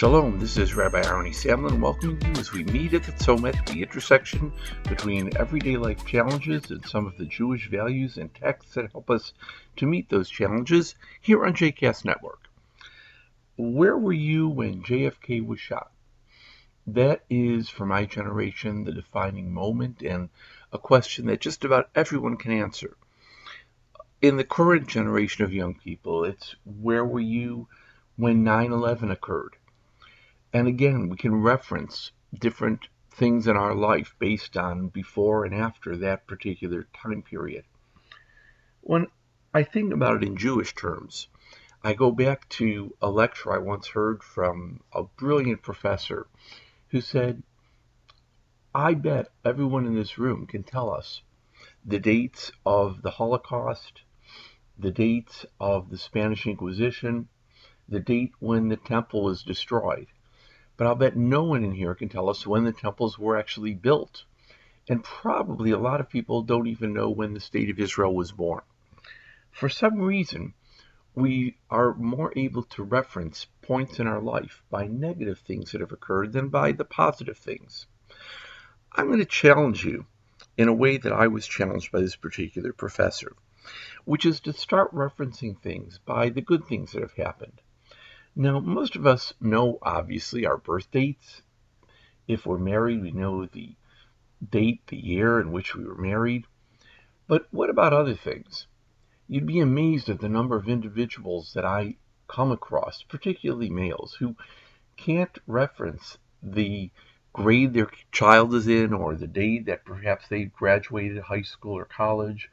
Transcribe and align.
Shalom, 0.00 0.40
this 0.40 0.56
is 0.56 0.74
Rabbi 0.74 1.02
Arnie 1.02 1.34
Samlin 1.34 1.78
welcoming 1.78 2.18
you 2.22 2.40
as 2.40 2.52
we 2.54 2.64
meet 2.64 2.94
at 2.94 3.02
the 3.02 3.12
Tzomet, 3.12 3.66
the 3.66 3.82
intersection 3.82 4.50
between 4.88 5.36
everyday 5.36 5.76
life 5.76 6.06
challenges 6.06 6.70
and 6.70 6.82
some 6.86 7.06
of 7.06 7.18
the 7.18 7.26
Jewish 7.26 7.68
values 7.68 8.16
and 8.16 8.34
texts 8.34 8.72
that 8.72 8.92
help 8.92 9.10
us 9.10 9.34
to 9.76 9.86
meet 9.86 10.08
those 10.08 10.30
challenges 10.30 10.94
here 11.20 11.44
on 11.44 11.52
JCast 11.52 12.06
Network. 12.06 12.48
Where 13.58 13.98
were 13.98 14.14
you 14.14 14.48
when 14.48 14.82
JFK 14.82 15.44
was 15.44 15.60
shot? 15.60 15.92
That 16.86 17.22
is, 17.28 17.68
for 17.68 17.84
my 17.84 18.06
generation, 18.06 18.84
the 18.84 18.92
defining 18.92 19.52
moment 19.52 20.00
and 20.00 20.30
a 20.72 20.78
question 20.78 21.26
that 21.26 21.42
just 21.42 21.62
about 21.62 21.90
everyone 21.94 22.38
can 22.38 22.52
answer. 22.52 22.96
In 24.22 24.38
the 24.38 24.44
current 24.44 24.88
generation 24.88 25.44
of 25.44 25.52
young 25.52 25.74
people, 25.74 26.24
it's 26.24 26.56
where 26.64 27.04
were 27.04 27.20
you 27.20 27.68
when 28.16 28.42
9 28.44 28.72
11 28.72 29.10
occurred? 29.10 29.56
And 30.52 30.66
again, 30.66 31.08
we 31.08 31.16
can 31.16 31.42
reference 31.42 32.10
different 32.34 32.88
things 33.08 33.46
in 33.46 33.56
our 33.56 33.72
life 33.72 34.16
based 34.18 34.56
on 34.56 34.88
before 34.88 35.44
and 35.44 35.54
after 35.54 35.96
that 35.96 36.26
particular 36.26 36.88
time 36.92 37.22
period. 37.22 37.64
When 38.80 39.06
I 39.54 39.62
think 39.62 39.92
about 39.92 40.16
it 40.16 40.26
in 40.26 40.36
Jewish 40.36 40.74
terms, 40.74 41.28
I 41.84 41.94
go 41.94 42.10
back 42.10 42.48
to 42.50 42.96
a 43.00 43.08
lecture 43.08 43.52
I 43.52 43.58
once 43.58 43.86
heard 43.88 44.24
from 44.24 44.80
a 44.92 45.04
brilliant 45.04 45.62
professor 45.62 46.26
who 46.88 47.00
said, 47.00 47.44
I 48.74 48.94
bet 48.94 49.28
everyone 49.44 49.86
in 49.86 49.94
this 49.94 50.18
room 50.18 50.48
can 50.48 50.64
tell 50.64 50.90
us 50.90 51.22
the 51.84 52.00
dates 52.00 52.50
of 52.66 53.02
the 53.02 53.10
Holocaust, 53.10 54.02
the 54.76 54.90
dates 54.90 55.46
of 55.60 55.90
the 55.90 55.98
Spanish 55.98 56.44
Inquisition, 56.44 57.28
the 57.88 58.00
date 58.00 58.32
when 58.40 58.68
the 58.68 58.76
temple 58.76 59.22
was 59.22 59.44
destroyed 59.44 60.08
but 60.80 60.86
I'll 60.86 60.94
bet 60.94 61.14
no 61.14 61.44
one 61.44 61.62
in 61.62 61.72
here 61.72 61.94
can 61.94 62.08
tell 62.08 62.30
us 62.30 62.46
when 62.46 62.64
the 62.64 62.72
temples 62.72 63.18
were 63.18 63.36
actually 63.36 63.74
built. 63.74 64.24
And 64.88 65.04
probably 65.04 65.72
a 65.72 65.78
lot 65.78 66.00
of 66.00 66.08
people 66.08 66.40
don't 66.40 66.68
even 66.68 66.94
know 66.94 67.10
when 67.10 67.34
the 67.34 67.40
state 67.40 67.68
of 67.68 67.78
Israel 67.78 68.14
was 68.14 68.32
born. 68.32 68.62
For 69.50 69.68
some 69.68 70.00
reason, 70.00 70.54
we 71.14 71.58
are 71.68 71.92
more 71.92 72.32
able 72.34 72.62
to 72.62 72.82
reference 72.82 73.46
points 73.60 74.00
in 74.00 74.06
our 74.06 74.22
life 74.22 74.62
by 74.70 74.86
negative 74.86 75.40
things 75.40 75.72
that 75.72 75.82
have 75.82 75.92
occurred 75.92 76.32
than 76.32 76.48
by 76.48 76.72
the 76.72 76.86
positive 76.86 77.36
things. 77.36 77.86
I'm 78.90 79.08
going 79.08 79.18
to 79.18 79.26
challenge 79.26 79.84
you 79.84 80.06
in 80.56 80.68
a 80.68 80.72
way 80.72 80.96
that 80.96 81.12
I 81.12 81.26
was 81.26 81.46
challenged 81.46 81.92
by 81.92 82.00
this 82.00 82.16
particular 82.16 82.72
professor, 82.72 83.36
which 84.06 84.24
is 84.24 84.40
to 84.40 84.54
start 84.54 84.94
referencing 84.94 85.60
things 85.60 86.00
by 86.06 86.30
the 86.30 86.40
good 86.40 86.64
things 86.64 86.92
that 86.92 87.02
have 87.02 87.12
happened. 87.12 87.60
Now, 88.36 88.60
most 88.60 88.94
of 88.94 89.06
us 89.06 89.34
know, 89.40 89.78
obviously, 89.82 90.46
our 90.46 90.56
birth 90.56 90.90
dates. 90.92 91.42
If 92.28 92.46
we're 92.46 92.58
married, 92.58 93.02
we 93.02 93.10
know 93.10 93.44
the 93.44 93.74
date, 94.48 94.86
the 94.86 94.96
year 94.96 95.40
in 95.40 95.50
which 95.50 95.74
we 95.74 95.84
were 95.84 95.96
married. 95.96 96.46
But 97.26 97.48
what 97.50 97.70
about 97.70 97.92
other 97.92 98.14
things? 98.14 98.68
You'd 99.26 99.46
be 99.46 99.58
amazed 99.58 100.08
at 100.08 100.20
the 100.20 100.28
number 100.28 100.56
of 100.56 100.68
individuals 100.68 101.52
that 101.54 101.64
I 101.64 101.96
come 102.28 102.52
across, 102.52 103.02
particularly 103.02 103.68
males, 103.68 104.14
who 104.14 104.36
can't 104.96 105.36
reference 105.46 106.18
the 106.40 106.90
grade 107.32 107.72
their 107.72 107.90
child 108.12 108.54
is 108.54 108.68
in 108.68 108.92
or 108.92 109.16
the 109.16 109.26
date 109.26 109.66
that 109.66 109.84
perhaps 109.84 110.28
they 110.28 110.44
graduated 110.44 111.22
high 111.22 111.42
school 111.42 111.76
or 111.76 111.84
college. 111.84 112.48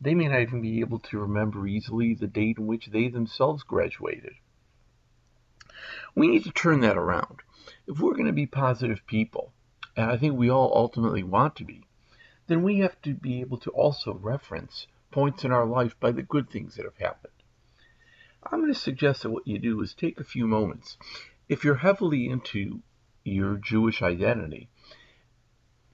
They 0.00 0.14
may 0.14 0.28
not 0.28 0.40
even 0.40 0.62
be 0.62 0.80
able 0.80 1.00
to 1.00 1.18
remember 1.18 1.66
easily 1.66 2.14
the 2.14 2.28
date 2.28 2.58
in 2.58 2.66
which 2.66 2.86
they 2.86 3.08
themselves 3.08 3.64
graduated. 3.64 4.34
We 6.14 6.28
need 6.28 6.44
to 6.44 6.50
turn 6.50 6.80
that 6.80 6.96
around. 6.96 7.42
If 7.86 8.00
we're 8.00 8.14
going 8.14 8.26
to 8.26 8.32
be 8.32 8.46
positive 8.46 9.06
people, 9.06 9.52
and 9.96 10.10
I 10.10 10.16
think 10.16 10.34
we 10.34 10.50
all 10.50 10.72
ultimately 10.74 11.22
want 11.22 11.56
to 11.56 11.64
be, 11.64 11.84
then 12.46 12.62
we 12.62 12.78
have 12.78 13.00
to 13.02 13.14
be 13.14 13.40
able 13.40 13.58
to 13.58 13.70
also 13.70 14.14
reference 14.14 14.86
points 15.10 15.44
in 15.44 15.52
our 15.52 15.66
life 15.66 15.98
by 15.98 16.12
the 16.12 16.22
good 16.22 16.50
things 16.50 16.74
that 16.74 16.84
have 16.84 16.98
happened. 16.98 17.32
I'm 18.42 18.60
going 18.60 18.72
to 18.72 18.78
suggest 18.78 19.22
that 19.22 19.30
what 19.30 19.46
you 19.46 19.58
do 19.58 19.80
is 19.80 19.94
take 19.94 20.20
a 20.20 20.24
few 20.24 20.46
moments. 20.46 20.96
If 21.48 21.64
you're 21.64 21.76
heavily 21.76 22.28
into 22.28 22.82
your 23.24 23.56
Jewish 23.56 24.02
identity, 24.02 24.68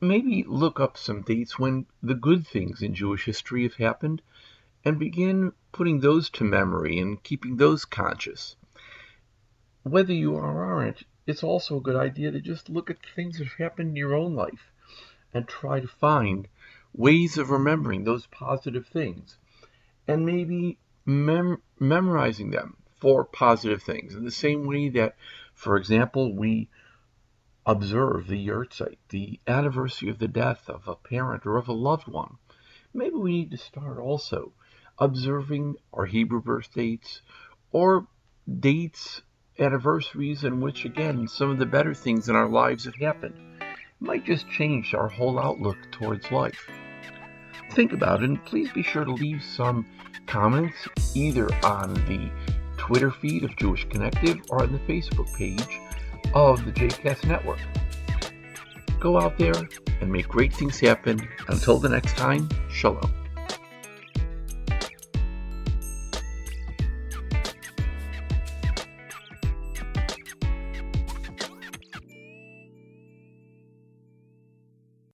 maybe 0.00 0.44
look 0.46 0.78
up 0.80 0.96
some 0.96 1.22
dates 1.22 1.58
when 1.58 1.86
the 2.02 2.14
good 2.14 2.46
things 2.46 2.80
in 2.80 2.94
Jewish 2.94 3.24
history 3.24 3.64
have 3.64 3.74
happened 3.74 4.22
and 4.84 4.98
begin 4.98 5.52
putting 5.72 6.00
those 6.00 6.30
to 6.30 6.44
memory 6.44 6.98
and 6.98 7.22
keeping 7.22 7.56
those 7.56 7.84
conscious 7.84 8.56
whether 9.90 10.12
you 10.12 10.36
are 10.36 10.56
or 10.56 10.64
aren't, 10.64 11.04
it's 11.26 11.42
also 11.42 11.76
a 11.76 11.82
good 11.82 11.96
idea 11.96 12.30
to 12.30 12.40
just 12.40 12.68
look 12.68 12.90
at 12.90 12.96
things 13.14 13.38
that 13.38 13.44
have 13.44 13.58
happened 13.58 13.90
in 13.90 13.96
your 13.96 14.14
own 14.14 14.34
life 14.34 14.72
and 15.34 15.46
try 15.46 15.80
to 15.80 15.88
find 15.88 16.48
ways 16.94 17.36
of 17.38 17.50
remembering 17.50 18.04
those 18.04 18.26
positive 18.26 18.86
things 18.86 19.36
and 20.06 20.24
maybe 20.24 20.78
mem- 21.04 21.62
memorizing 21.78 22.50
them 22.50 22.76
for 23.00 23.24
positive 23.24 23.82
things 23.82 24.14
in 24.14 24.24
the 24.24 24.30
same 24.30 24.66
way 24.66 24.88
that, 24.88 25.16
for 25.54 25.76
example, 25.76 26.34
we 26.34 26.68
observe 27.66 28.26
the 28.26 28.46
yahrzeit, 28.46 28.96
the 29.10 29.38
anniversary 29.46 30.08
of 30.08 30.18
the 30.18 30.28
death 30.28 30.68
of 30.68 30.88
a 30.88 30.96
parent 30.96 31.44
or 31.44 31.56
of 31.56 31.68
a 31.68 31.72
loved 31.72 32.08
one. 32.08 32.38
Maybe 32.94 33.16
we 33.16 33.32
need 33.32 33.50
to 33.50 33.58
start 33.58 33.98
also 33.98 34.52
observing 34.98 35.76
our 35.92 36.06
Hebrew 36.06 36.40
birth 36.40 36.72
dates 36.72 37.20
or 37.70 38.08
dates 38.58 39.20
anniversaries 39.58 40.44
in 40.44 40.60
which, 40.60 40.84
again, 40.84 41.26
some 41.28 41.50
of 41.50 41.58
the 41.58 41.66
better 41.66 41.94
things 41.94 42.28
in 42.28 42.36
our 42.36 42.48
lives 42.48 42.84
have 42.84 42.94
happened. 42.94 43.34
It 43.60 43.66
might 44.00 44.24
just 44.24 44.48
change 44.48 44.94
our 44.94 45.08
whole 45.08 45.38
outlook 45.38 45.76
towards 45.90 46.30
life. 46.30 46.68
Think 47.72 47.92
about 47.92 48.22
it, 48.22 48.28
and 48.28 48.44
please 48.44 48.72
be 48.72 48.82
sure 48.82 49.04
to 49.04 49.12
leave 49.12 49.42
some 49.42 49.86
comments 50.26 50.88
either 51.14 51.52
on 51.64 51.94
the 52.06 52.30
Twitter 52.76 53.10
feed 53.10 53.44
of 53.44 53.56
Jewish 53.56 53.88
Connective 53.88 54.40
or 54.50 54.62
on 54.62 54.72
the 54.72 54.78
Facebook 54.80 55.32
page 55.36 55.80
of 56.34 56.64
the 56.64 56.72
JCast 56.72 57.26
Network. 57.26 57.58
Go 59.00 59.20
out 59.20 59.38
there 59.38 59.54
and 60.00 60.10
make 60.10 60.28
great 60.28 60.54
things 60.54 60.80
happen. 60.80 61.20
Until 61.48 61.78
the 61.78 61.88
next 61.88 62.16
time, 62.16 62.48
shalom. 62.70 63.17